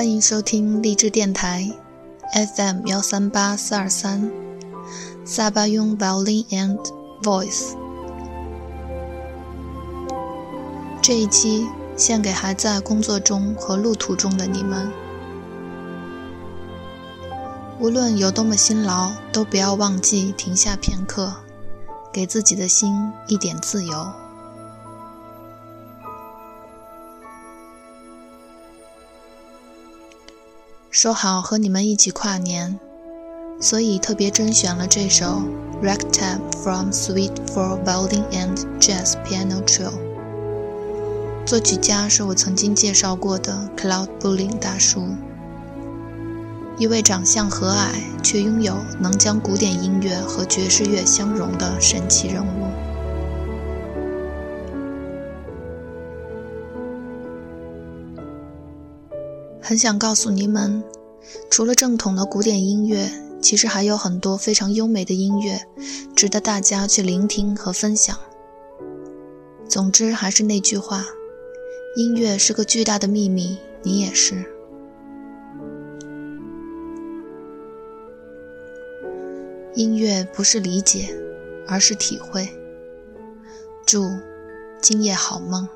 [0.00, 1.70] 欢迎收听励志电台
[2.56, 4.30] FM 幺三八四二三，
[5.26, 6.78] 萨巴雍 Violin and
[7.22, 7.74] Voice。
[11.02, 11.66] 这一期
[11.98, 14.90] 献给还在工作中和路途中的你们，
[17.78, 21.30] 无论有多么辛劳，都不要忘记停下片刻，
[22.10, 24.10] 给自己的心一点自由。
[30.90, 32.76] 说好和你们一起跨年，
[33.60, 35.40] 所以特别甄选了这首
[35.86, 39.90] 《Ragtime from Suite for Violin and Jazz Piano Trio》。
[41.46, 45.14] 作曲家是我曾经介绍过的 Cloud Bulling 大叔，
[46.76, 52.66] 一位长相和蔼却拥有能将古典音乐和爵士乐相融的神奇人物。
[59.70, 60.82] 很想告诉你们，
[61.48, 63.08] 除了正统的古典音乐，
[63.40, 65.64] 其实还有很多非常优美的音乐，
[66.16, 68.18] 值得大家去聆听和分享。
[69.68, 71.06] 总之，还是那句话，
[71.94, 74.44] 音乐是个巨大的秘密，你也是。
[79.76, 81.14] 音乐不是理解，
[81.68, 82.48] 而是体会。
[83.86, 84.10] 祝
[84.82, 85.68] 今夜好梦。